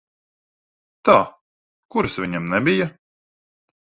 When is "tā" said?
1.09-1.17